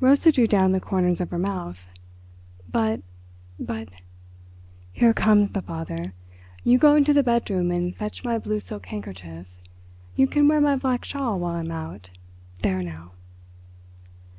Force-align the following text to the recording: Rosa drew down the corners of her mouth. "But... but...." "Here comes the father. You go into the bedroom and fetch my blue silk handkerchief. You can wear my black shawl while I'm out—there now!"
Rosa 0.00 0.32
drew 0.32 0.46
down 0.46 0.72
the 0.72 0.80
corners 0.80 1.20
of 1.20 1.28
her 1.28 1.38
mouth. 1.38 1.88
"But... 2.72 3.02
but...." 3.60 3.90
"Here 4.94 5.12
comes 5.12 5.50
the 5.50 5.60
father. 5.60 6.14
You 6.64 6.78
go 6.78 6.94
into 6.94 7.12
the 7.12 7.22
bedroom 7.22 7.70
and 7.70 7.94
fetch 7.94 8.24
my 8.24 8.38
blue 8.38 8.60
silk 8.60 8.86
handkerchief. 8.86 9.46
You 10.16 10.26
can 10.26 10.48
wear 10.48 10.62
my 10.62 10.76
black 10.76 11.04
shawl 11.04 11.38
while 11.38 11.56
I'm 11.56 11.70
out—there 11.70 12.82
now!" 12.82 13.12